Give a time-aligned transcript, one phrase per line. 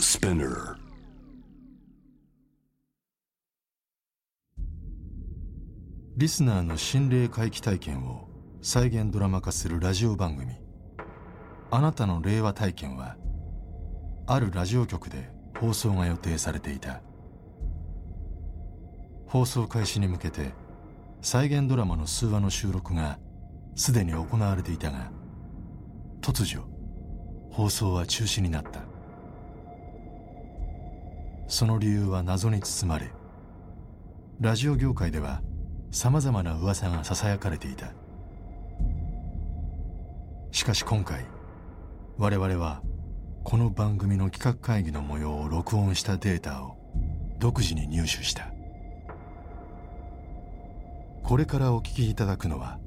[0.00, 0.76] Spinner.
[6.16, 8.26] リスナーの心霊回帰体験を
[8.62, 10.54] 再現ドラマ化するラジオ番組
[11.70, 13.16] 「あなたの令和体験」は
[14.26, 17.02] あるラジオ局で放送が予定されていた。
[19.26, 20.54] 放送開始に向けて
[21.20, 23.18] 再現ドラマの数話の収録が
[23.76, 25.12] すでに行われていたが
[26.22, 26.64] 突如
[27.52, 28.89] 放送は中止になった。
[31.50, 33.10] その理由は謎に包まれ
[34.40, 35.42] ラジオ業界では
[35.90, 37.92] さまざまな噂がささやかれていた。
[40.52, 41.26] しかし今回
[42.18, 42.82] 我々は
[43.42, 46.76] この番組の企画会議の模様を録音したデータを
[47.40, 48.52] 独自に入手した。
[51.24, 52.78] これからお聞きいただくのは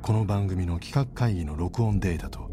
[0.00, 2.50] この番組の企画会議の録音データと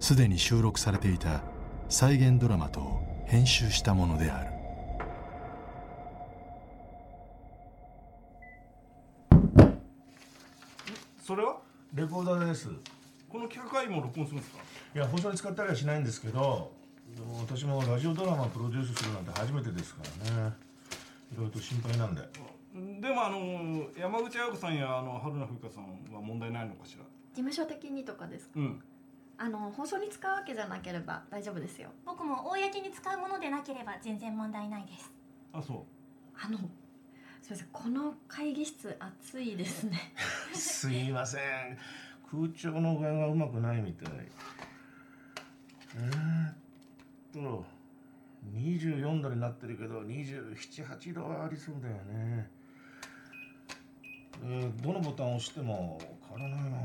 [0.00, 1.42] すでに収録されていた
[1.90, 4.50] 再現ドラマと編集したものである。
[11.24, 11.56] それは？
[11.94, 12.68] レコーダーです。
[13.28, 14.58] この企画も録音するんですか？
[14.94, 16.72] いや放送に使ったりはしないんですけど
[17.14, 20.02] でも私もラジオドラマプロデュースするなんて初めてですか
[20.34, 20.52] らね。
[21.32, 22.20] いろいろと心配なんで。
[23.00, 27.04] でもあの山口彩子さんやあの春菜風花さんは問題ないのかしら？
[27.34, 28.52] 事務所的にとかですか？
[28.56, 28.82] うん
[29.38, 31.90] あの放送に使うわけじゃなければ大丈夫ですよ。
[32.06, 35.12] 僕も公に使うものでなければ全然問題ないです。
[35.52, 35.78] あそう。
[36.34, 37.68] あのすいません。
[37.72, 39.98] この会議室暑いですね。
[40.54, 41.42] すいません。
[42.30, 44.12] 空調の具合がうまくないみたい。
[45.96, 46.54] えー、っ
[47.32, 47.64] と
[48.54, 52.50] 24度になってるけど278度はありそうだよね。
[54.44, 56.78] えーどのボタンを押しても変わらないな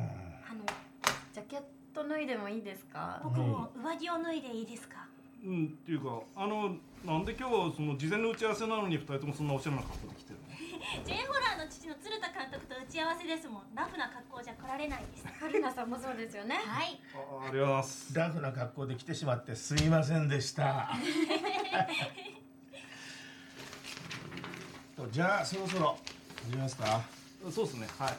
[1.98, 3.20] ケット脱いでもいいですか？
[3.24, 5.08] 僕も上着を脱いでいいですか？
[5.44, 10.48] うんっていうかあのなんで今日その事前の打ち合わせなのに二人ともそんなおしゃれな格好で来てるの？
[11.06, 13.64] J ホラーの父の鶴田監督と打ち合わせですもん。
[13.76, 15.26] ラフな格好じゃ来られないです。
[15.40, 16.56] 春菜さんもそうですよね。
[16.56, 17.00] はい。
[17.42, 18.14] あありがとうございます。
[18.16, 20.92] ラフな格好で来てしまってすいませんでした。
[24.98, 25.98] とじゃあそろそろ
[26.46, 27.02] 始めますか？
[27.52, 27.88] そうですね。
[28.00, 28.14] はい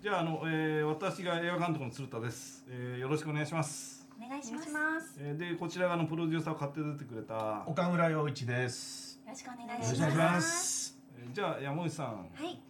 [0.00, 4.60] じゃああの、えー、私が映画監督の鶴田です、えー、よろしくお願いします、お願いしま
[5.00, 5.16] す。
[5.18, 9.18] えー、でこちらがあのプロデューサーを買って出てくれた、岡村陽一です。
[9.26, 9.90] よろしくお願いよします。
[9.90, 10.98] ろしくお願いします。
[11.20, 12.06] えーじゃあ山口さん。
[12.06, 12.62] はい、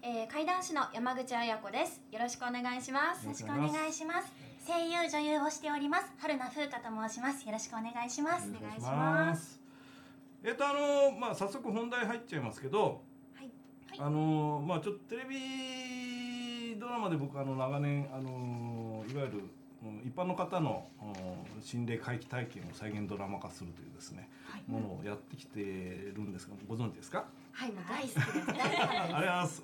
[0.00, 2.00] えー、怪談師の山口彩子です。
[2.10, 3.24] よろしくお願いします。
[3.26, 4.32] よろしくお願いします。
[4.66, 6.06] 声優女優をしております。
[6.20, 7.44] 春名風花と申します。
[7.44, 8.48] よろしくお願いします。
[8.48, 9.60] お願いします。
[10.42, 13.02] えっ、とあのまあ早速本題入っちゃいますけど、
[13.34, 13.50] はい。
[13.98, 15.91] あのまあちょっとテレビ
[16.82, 19.44] ドラマで僕あの長年あのいわゆる
[19.84, 24.28] うん一般の方のうん心霊回帰体験を再現ドラマ化するというですね、
[24.66, 27.24] ものをやってきてるんですがご存知ですか？
[27.52, 28.66] はい大好きです ありが
[28.98, 29.62] とうございます。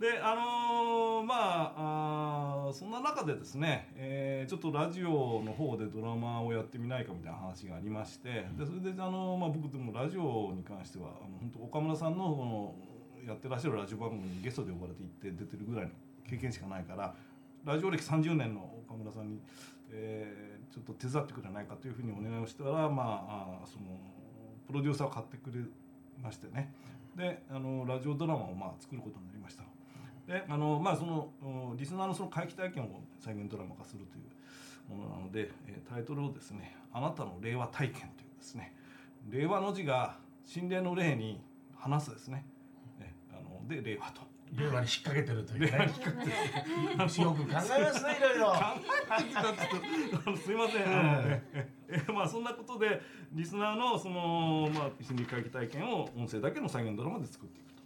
[0.00, 1.34] で、あのーま
[1.76, 15.90] ああーそんな中でですね、えーちょっとラジオの方でドラマをやってみないかみたいな話がありまして、でそれであのまあ僕でもラジオに関してはあの本当岡村さんのこのやってらっしゃるラジオ番組にゲストで呼ばれて行って出てるぐらいの
[16.30, 17.14] 経験しかないから、
[17.64, 19.40] ラジオ歴30年の岡村さんに、
[19.90, 23.98] えーちょっと手伝ってくれないかというふうにお願いをしたら、まああその
[24.68, 25.64] プロデューサーを買ってくれ
[26.22, 26.72] ましてね。
[27.16, 29.64] であのラジオドラマをまあ作ることになりました。
[30.32, 31.32] であのまあその
[31.76, 38.72] リスナーのその回帰体験を再現ドラマ化するというものなので、えータイトルをですね「あなたの令和体験」というですね。
[39.28, 41.42] 令和の字が心霊の霊に
[41.74, 42.46] 話すですね。
[43.00, 44.29] えあので令和と。
[44.52, 45.68] 令和に引っ掛けてるというね。
[45.70, 48.46] 引っ掛けてよく考えますねいろいろ。
[48.46, 48.56] 考
[49.18, 49.50] えてきたっと
[50.26, 51.42] あのすいません、あのね。
[51.88, 53.00] ええまあそんなことで
[53.32, 57.82] リスナーのそのまあ心理回帰体験を音声だけの再現ドラマで作っていくと。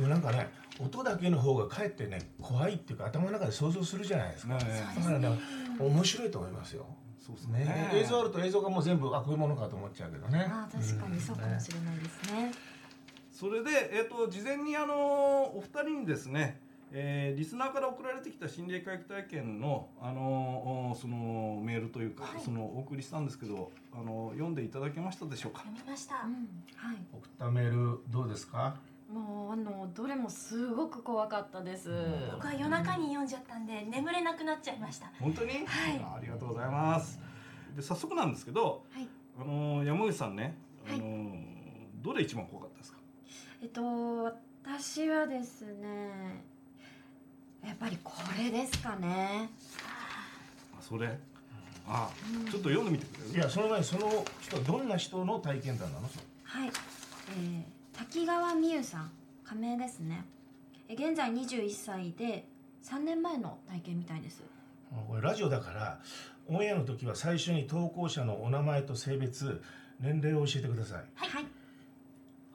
[0.00, 0.48] でもなんかね
[0.78, 4.60] 音だけの方がかえってね怖いっていうか頭の中で想像するじゃないですか、ね
[4.96, 5.38] だからね
[5.78, 6.86] 面白いと思いますよ。
[7.18, 7.58] そうですね。
[7.64, 7.90] ね。
[7.94, 10.46] 映像あると映像がもう全部あこういうものかと思っちゃうけどね。
[10.50, 12.52] あー確かにそうかもしれないですね
[13.40, 14.94] それで、えっと事前にあの
[15.56, 16.60] お二人にですね、
[16.92, 22.40] えーリスナーから送られてきた心霊回帰体験のあのおそのメールというか、はい。
[22.44, 25.60] そのお送りしたんですけどあの読んでいただけましたでしょうか？
[25.60, 26.16] 読みました。
[26.16, 26.32] うん。
[26.76, 26.96] はい。
[27.14, 28.76] 送ったメールどうですか？
[29.10, 31.88] もうあのどれもすごく怖かったです。
[32.34, 35.10] 僕は夜中に読んじゃったんで眠れなくなっちゃいました。
[35.18, 35.64] 本当に、はい。
[36.04, 37.18] あありがとうございます。
[37.74, 39.08] で早速なんですけどはい。
[39.40, 41.32] あの山口さんねあの、
[42.02, 42.69] どれ一番怖かった？
[43.62, 43.82] えっと
[44.64, 46.42] 私はですね、
[47.64, 49.50] やっぱりこれですかね。
[50.78, 51.08] あそれ？
[51.86, 53.34] ああちょっと読んでみてくれる？
[53.34, 56.08] いやその前にその人はどんな人の体験談なの？
[56.44, 59.10] はい、えー、滝川美優さん
[59.44, 60.24] 仮名ですね。
[60.88, 62.46] え現在21歳で
[62.82, 64.42] 3年前の体験みたいです。
[65.08, 66.00] これラジオだから
[66.48, 69.62] オンエアの時は最初に投稿者のお名前と性別
[70.00, 71.04] 年齢を教えてください。
[71.14, 71.46] はい、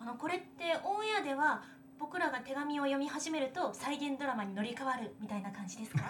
[0.05, 0.45] あのこれって
[0.83, 1.63] オンエアでは
[1.97, 6.03] 僕らが手紙を読み始めると再現ドラマに乗り換わるみたいな感じですか？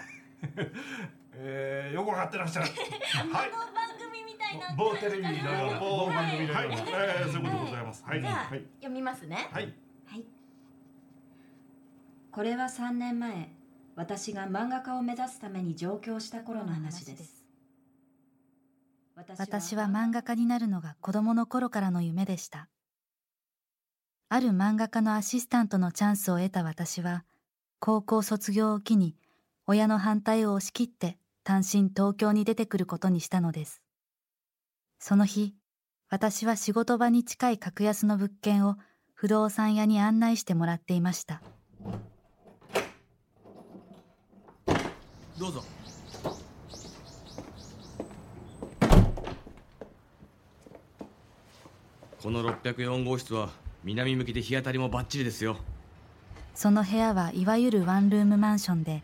[1.31, 2.67] えー、よくわかってらっしゃる。
[3.33, 3.49] はい。
[3.51, 6.77] この番組みたいな某テレビのような某番組のはい、ような。
[6.77, 8.03] えー、そういうことでございます。
[8.05, 8.21] はい。
[8.21, 8.65] じゃあ、はい。
[8.79, 9.49] 読みますね。
[9.53, 9.73] はい。
[10.07, 10.25] はい。
[12.33, 13.49] これは3年前
[13.95, 17.45] 私が漫画家を目指すために上京した頃の話です。
[19.37, 22.67] 私は漫画家になるのが子供の頃からの夢でした。
[24.27, 27.23] ある漫画家のアシスタントのチャンスを得た私は、
[27.79, 29.15] 高校卒業を機に
[29.67, 33.83] 親の反対を押し切って単身東京に出てくることにしたのです。
[34.97, 35.53] その日、
[36.09, 38.77] 私は仕事場に近い格安の物件を
[39.13, 41.41] 不動産屋に案内してもらっていました。
[45.37, 45.63] どうぞ
[52.23, 55.57] この604号室は南向きで日当たりもバッチリですよ。
[56.55, 59.03] その部屋はいわゆるワンルームマンションで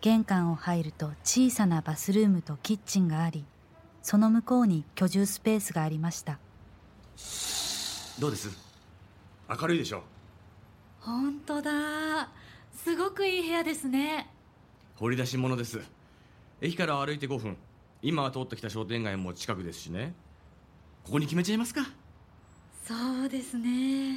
[0.00, 3.44] 玄関を入ると小さなバスルームとキッチンがあり
[4.02, 6.40] その向こうに居住スペースがありました。
[8.18, 8.50] どうです？
[9.48, 10.02] 明るいでしょ？
[11.00, 12.28] 本当だ。
[12.74, 14.28] すごくいい部屋ですね。
[14.96, 15.80] 掘り出し物です。
[16.60, 17.56] 駅から歩いて5分。
[18.02, 20.12] 今は通ってきた商店街も近くですしね。
[21.04, 21.82] ここに決めちゃいますか
[22.88, 22.94] そ
[23.26, 24.16] うですね。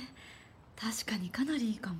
[0.80, 1.98] 確かにかなりいいかも。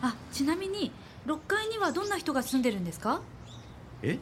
[0.00, 0.14] あ。
[0.32, 0.92] ちなみに
[1.26, 3.20] 6階にはどんな人が住んでるんですか？
[4.00, 4.20] え？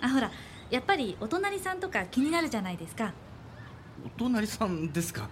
[0.00, 0.30] あほら
[0.70, 3.12] やっぱりお隣さんとか気になるじゃないですか。
[4.06, 5.28] お隣さんですか？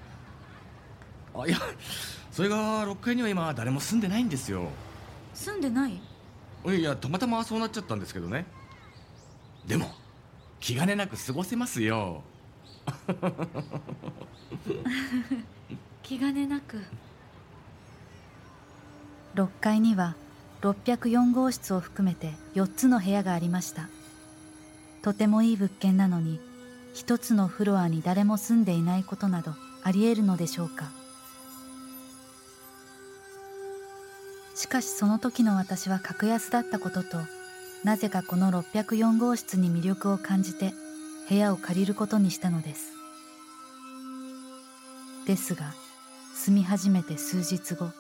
[1.37, 1.59] あいや
[2.33, 4.71] それが6階には今誰も住んでないんですよ。
[5.35, 6.01] 住んでない？
[6.73, 8.47] いやたまたまそうなっちゃったんですけどね。
[9.67, 9.91] でも
[10.61, 12.23] 気兼ねなく過ごせますよ。
[16.03, 16.83] 気兼ねなく。
[19.35, 20.15] 6階には
[20.63, 23.89] 604号室を含めて4つの部屋がありました。
[25.03, 26.41] とてもいい物件なのに
[26.95, 29.55] 一つのフロアに誰も住んでいないことなど
[29.85, 30.91] ありえるのでしょうか。
[34.57, 37.19] しかしその時の私は格安だったことと
[37.85, 40.73] なぜかこの604号室に魅力を感じて
[41.29, 42.93] 部屋を借りることにしたのです。
[45.27, 45.75] ですが
[46.35, 47.91] 住み始めて数日後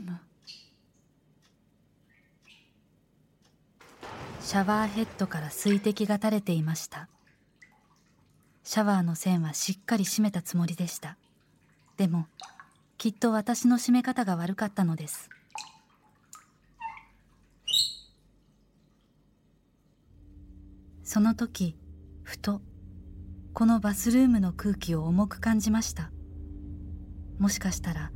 [0.00, 0.20] ム
[4.40, 7.08] シャワーヘッドから水滴が垂れていました。
[8.64, 11.16] シャワーの線はしっかり閉めたつもりでした。
[11.96, 12.26] でも
[12.98, 15.28] きっと私の閉め方が悪かったのです。
[21.04, 21.76] その時
[22.22, 22.60] ふと
[23.52, 26.10] このバスルームの空気を重く感じました。
[27.38, 28.10] もしかしたら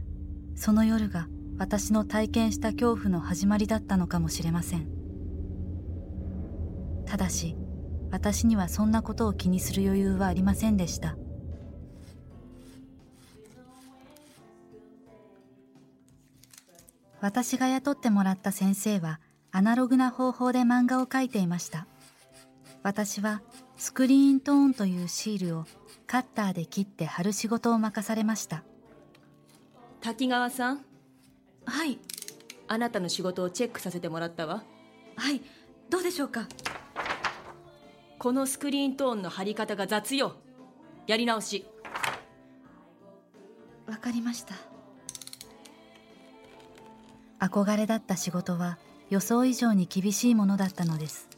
[0.56, 4.88] その夜が私の体験した恐怖の始まりだったのかもしれません。
[7.06, 7.56] ただし
[8.10, 11.16] 私にはそんなことを気にする余裕はありませんでした。
[17.20, 19.18] 私が雇ってもらった先生は
[19.50, 21.86] アナログな方法で漫画を描いていました。
[22.82, 23.40] 私は
[23.76, 25.64] スクリーントーンというシールを
[26.06, 28.62] カッターで切って貼る仕事を任されました。
[30.00, 30.84] 滝川さん
[31.66, 31.98] はい。
[32.68, 34.64] あなたの仕事をチェックさせてもらったわ。
[35.16, 35.40] はい。
[35.90, 36.48] どうでしょうか？
[38.18, 40.36] このスクリーントーンの貼り方が雑よ。
[41.06, 41.66] やり直し。
[43.86, 44.54] わかりました。
[47.40, 48.78] 憧れだった仕事は
[49.10, 51.28] 予想以上に厳しいものだったのです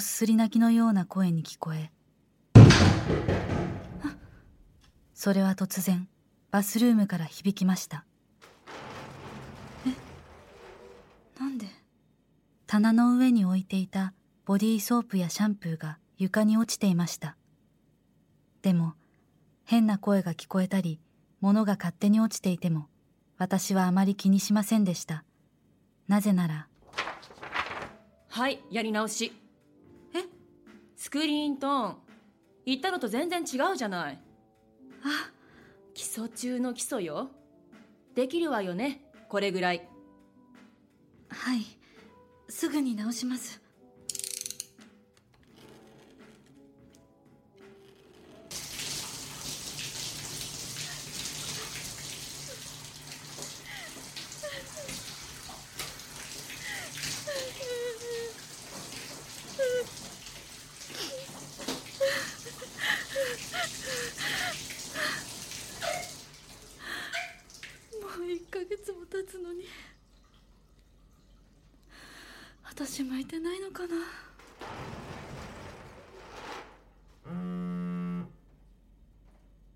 [0.00, 1.90] のすすり泣きのような声に聞こえ。
[5.12, 6.08] それは突然
[6.50, 8.06] バスルームから響きました。
[9.86, 9.90] え
[11.38, 11.66] なんで？
[12.66, 14.14] 棚の上に置いていた
[14.46, 17.36] ボディーソープやシャンプーが床に落ちていました。
[18.62, 18.94] でも
[19.66, 20.98] 変な声が聞こえたり
[21.42, 22.86] 物が勝手に落ちていても
[23.36, 25.24] 私はあまり気にしませんでした。
[26.08, 26.68] なぜなら。
[28.30, 29.32] はいやり直し。
[31.00, 31.96] スクリーントーン。
[32.66, 34.18] 言ったのと全然違うじゃない。
[35.02, 35.30] あ
[35.94, 37.30] 基礎中の基礎よ。
[38.14, 39.00] できるわよね。
[39.30, 39.88] これぐらい。
[41.30, 41.64] はい。
[42.50, 43.62] すぐに直します
[68.20, 69.64] もう1ヶ月も経つのに
[72.64, 73.94] 私向いてないのかな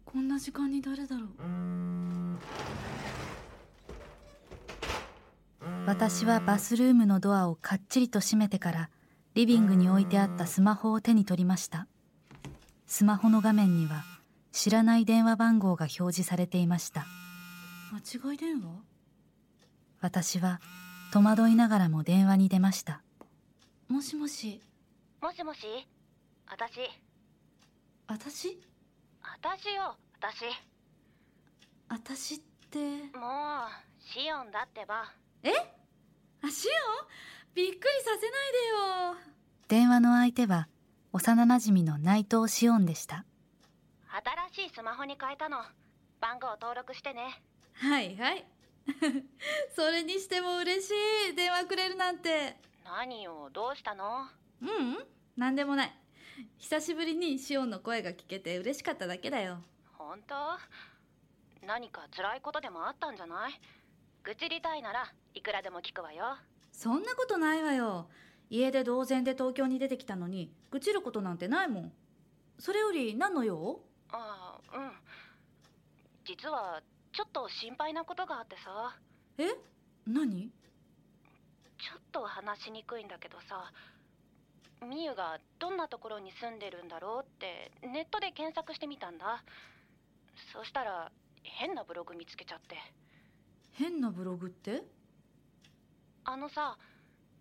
[0.05, 1.29] こんな時間に誰だろう？
[5.87, 8.91] 私はバスルームのドアをかっちりと閉めてから
[9.35, 11.87] リビングに置いてあったスマホを手に取りました。
[12.87, 14.05] スマホの画面には
[14.51, 17.07] 知らない電話番号が表示されていました。
[17.93, 18.83] 間違い電話？
[20.01, 20.61] 私は
[21.13, 23.03] 戸惑いながらも電話に出ました。
[23.89, 24.61] もしもし？
[25.23, 25.61] もしもし？
[26.49, 26.81] 私？
[28.09, 28.59] 私？
[29.23, 30.47] 私よ私。
[31.91, 32.39] 私っ
[32.71, 32.79] て。
[32.79, 35.13] もうシオンだってば。
[35.43, 35.51] え？
[35.51, 36.71] あシオ
[37.05, 37.07] ン？
[37.55, 39.33] びっくりさせないでよ。
[39.69, 40.69] 電話の相手は
[41.13, 43.27] 幼なじみの内藤紫音でした。
[44.55, 45.59] 新しいスマホに変えたの。
[46.23, 47.43] 番号登録してね。
[47.75, 48.47] はいはい。
[49.77, 50.91] それにしても嬉し
[51.33, 51.35] い。
[51.35, 52.57] 電話くれるなんて。
[52.87, 54.23] 何よどうしたの？
[54.63, 55.07] ううん。
[55.37, 55.93] 何でもない。
[56.57, 59.59] 久しぶりにシオンの声が聞けて嬉しかっただけだよ
[60.05, 61.67] 本当？
[61.67, 63.53] 何か辛いことでもあったんじゃない？
[64.23, 66.37] 愚痴りたいならいくらでも聞くわよ。
[66.73, 68.07] そんなことないわよ。
[68.51, 71.93] 家で同然で東京に出てきたのに愚痴ることなんてないもん。
[72.59, 73.81] それより何の用？
[74.13, 74.91] ああうん。
[76.27, 76.83] 実は
[77.13, 78.95] ちょっと心配なことがあってさ。
[79.39, 79.57] え？
[80.07, 80.51] 何？
[81.79, 83.73] ちょっと話しにくいんだけどさ。
[84.87, 89.43] みゆがどんなところに住んでるんだろうってネットで検索してみたんだ
[90.53, 91.11] そしたら
[91.43, 92.77] 変なブログ見つけちゃって。
[93.73, 94.83] 変なブログって？
[96.25, 96.77] あのさ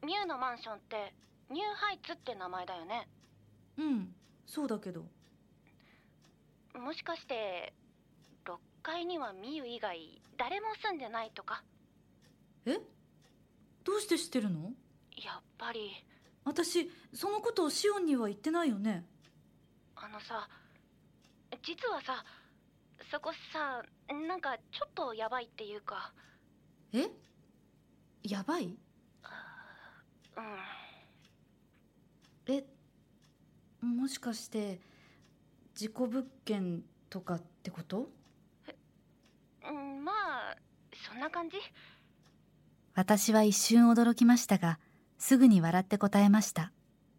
[0.03, 1.13] みゆのマンションって
[1.49, 3.07] ニューハイツって名前だよね。
[3.77, 4.13] うん
[4.45, 5.05] そうだけど。
[6.75, 7.73] もしかして
[8.45, 11.63] 6階にはみゆ以外誰も住んでないとか？
[12.65, 12.79] え？
[13.83, 14.71] どうして知ってるの？
[15.23, 15.91] やっぱり。
[16.45, 19.05] 私そのことをシオンには言ってないよね。
[19.95, 20.49] あのさ
[21.63, 22.25] 実はさ
[23.13, 23.83] そこさ
[24.27, 26.11] なんかちょっとやばいっていうか。
[26.93, 27.11] え？
[28.23, 28.65] やばい？
[28.65, 28.75] うん。
[32.47, 32.65] え
[33.81, 34.79] もしかして
[35.75, 38.09] 事故物件とかってこと？
[39.69, 40.55] うんまあ
[41.07, 41.57] そんな感じ。
[42.95, 44.79] 私は一瞬驚きましたが
[45.19, 46.71] すぐに笑って答えました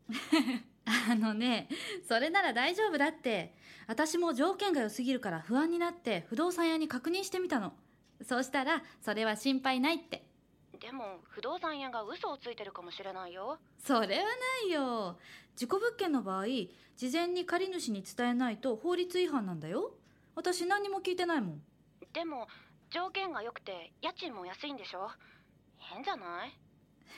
[1.11, 1.69] あのね
[2.07, 3.55] それなら大丈夫だって。
[3.87, 7.75] 私も条件が良すぎるから不安になって不動産屋に確認してみたの。
[8.23, 10.25] そうしたらそれは心配ないって。
[10.81, 13.59] でも不動産屋が嘘をついてるかもしれないよ。
[13.79, 14.31] それはな
[14.67, 15.19] いよ。
[15.55, 16.47] 事故物件の場合
[16.97, 19.95] 事前に借り主に伝えないと法律違反なんだよ。
[20.35, 21.63] 私何にも聞いてないもん。
[22.15, 22.49] でも
[22.91, 25.11] 条件が良くて家賃も安いんでしょ。
[25.77, 26.59] 変じゃない？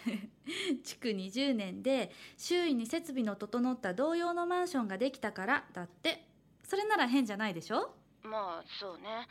[0.84, 6.26] 築20年で周囲に設備の整った同様のマンションができたからだって。
[6.62, 7.94] それなら変じゃないでしょ？
[8.22, 9.28] まあそうね。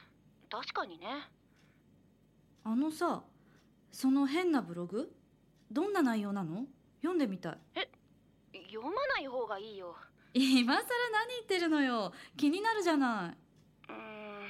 [0.50, 1.29] 確かにね。
[2.63, 3.24] あのさ
[3.91, 5.13] その変なブログ？
[5.71, 6.65] どんな内容なの？
[7.01, 7.57] 読んでみたい。
[8.67, 9.95] 読まない方がいいよ。
[10.33, 10.88] 今更何
[11.29, 12.13] 言ってるのよ。
[12.35, 13.33] 気になるじゃな
[13.88, 13.91] い。
[13.91, 14.47] うーん。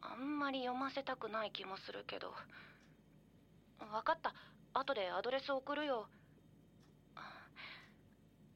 [0.00, 2.34] あんまり読ませたくない気もするけど。
[3.78, 4.34] 分かった
[4.78, 6.08] 後でアドレス送るよ。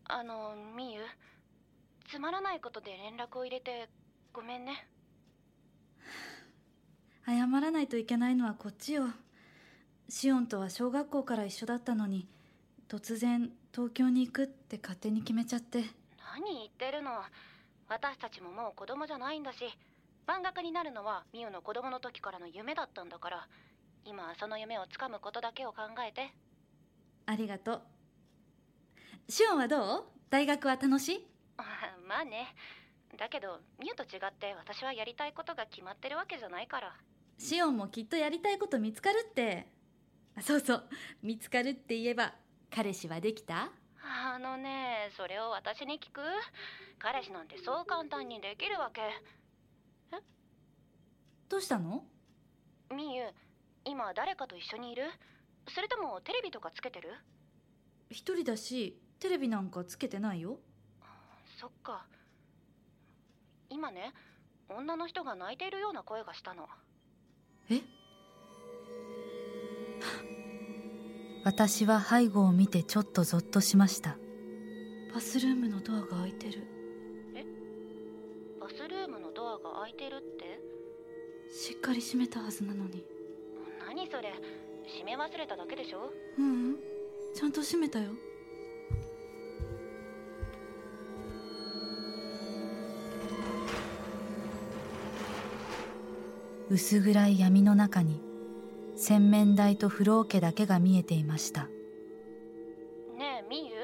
[0.05, 1.01] あのみゆ
[2.09, 3.89] つまらないことで連絡を入れて
[4.33, 4.87] ごめんね。
[7.25, 9.07] 謝らないといけないのはこっちよ。
[10.09, 12.27] シオンとは小学校から一緒だったのに
[12.89, 15.85] 突然東京に行くって勝手に決めちゃって。
[16.35, 17.11] 何言ってるの。
[17.89, 19.59] 私たちももう子供じゃないんだし。
[20.27, 23.49] 漫画家になるのはミュウの子供の時からの夢だったんだから
[24.05, 26.33] 今はその夢をつかむことだけを考えて。
[27.27, 27.83] ありがとう。
[29.29, 30.05] シオンはどう？
[30.31, 31.27] 大学は楽しい？
[32.09, 32.55] まあね。
[33.17, 36.95] だけどミュウと違って私はやりたいことが決まってるわけじゃないから。
[37.39, 39.67] シオンもきっとやりたいこと見つかるって。
[40.35, 40.89] あそうそう。
[41.23, 42.35] 見つかるって言えば
[42.71, 43.71] 彼氏はできた？
[44.05, 46.21] あのねそれを私に聞く？
[46.99, 49.03] 彼氏なんてそう簡単にできるわけ。
[50.13, 50.21] え？
[51.49, 52.05] どうしたの？
[52.91, 53.25] みゆ
[53.85, 55.05] 今誰かと一緒にいる？
[55.69, 57.11] それともテレビとかつけてる？
[58.11, 60.59] 一人だしテレビなんかつけてないよ。
[61.61, 62.05] そっか。
[63.71, 64.13] 今ね
[64.69, 66.67] 女の人が泣いているような声がしたの。
[67.71, 67.81] え？
[71.45, 74.17] 私は背後を見てちょっとゾッとしました。
[75.13, 76.67] バスルームのドアが開いてる。
[78.61, 80.61] バスルームのドアが開いてるって？
[81.53, 83.05] しっかり閉めたはずなのに
[83.95, 84.33] 何それ？
[84.87, 86.11] 閉め忘れただけでしょ？
[86.39, 86.77] ううん
[87.35, 88.13] ちゃんと閉めたよ。
[96.71, 98.23] 薄暗い闇の中に
[98.97, 101.65] 洗面台と風呂桶だけが見えていました。
[101.65, 103.75] ねえみゆ？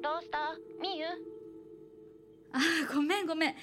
[0.00, 0.54] どうした？
[0.80, 1.06] みゆ？
[2.52, 2.60] あ
[2.94, 3.54] ごめんごめん。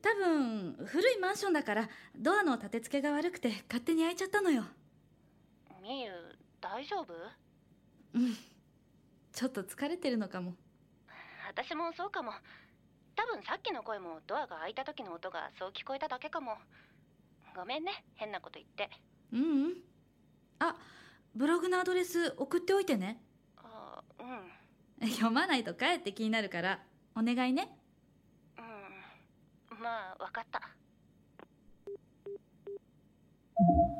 [0.00, 4.64] 多分古いマンションだからドアの立て付けが悪くて勝手に開いちゃったのよ
[5.82, 6.10] みゆ
[6.60, 7.14] 大丈夫？
[8.14, 8.34] うん。
[9.32, 10.54] ちょっと疲れてるのかも。
[11.48, 12.32] 私もそうかも。
[13.16, 16.56] 多分さっきの声もドアが開いた時の音がそう聞こえただけかも。
[17.56, 18.90] ごめんね変なこと言って。
[19.32, 19.74] ううん。
[20.60, 20.76] あ
[21.34, 23.20] ブログのアドレス送っておいてね。
[23.56, 24.02] あ
[25.00, 25.08] うん。
[25.10, 26.80] 読まないと帰って気になるから
[27.16, 27.76] お願いね。
[28.58, 29.80] うん。
[29.80, 30.60] まあ分かった。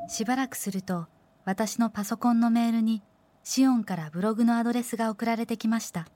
[0.09, 1.07] しばらくすると
[1.49, 3.03] 私のパソコンのメールに
[3.43, 6.07] シオンからブログのアドレスが送られてきました。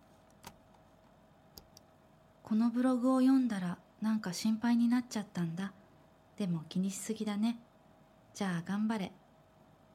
[2.42, 5.72] このブログを読んだらなんか心配になっちゃったんだ。
[6.36, 7.58] でも気にしすぎだね。
[8.34, 9.10] じゃあ頑張れ。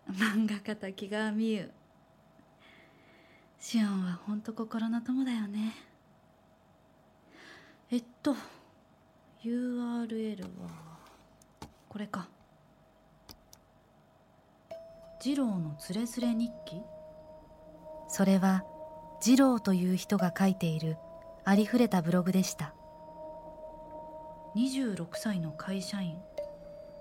[0.10, 1.72] 漫画家滝川美優。
[3.60, 5.76] シオンはほんと心の友だよね。
[7.92, 8.34] えっと
[9.44, 10.48] URL は
[11.88, 12.28] これか。
[15.28, 16.82] 二郎のつれづれ日記？
[18.08, 18.64] それは
[19.22, 20.96] 二郎という人が書いている
[21.44, 22.74] ありふれたブログでした。
[24.56, 26.16] 26歳の会社員。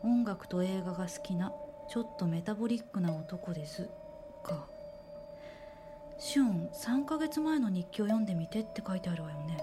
[0.02, 1.52] 音楽と映画が好きな
[1.88, 3.88] ちょっとメタボリックな男です。
[4.42, 4.66] か
[6.18, 9.60] シオン3ヶ月前の日記を読んでみてって書いてあるわよね。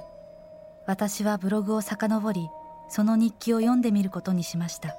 [0.87, 2.47] 私はブログを遡り
[2.87, 4.95] その日記を読んでみることにしました。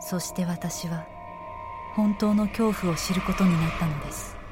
[0.00, 1.08] そして私は
[1.94, 4.43] 本当の恐怖を知ることになったのです。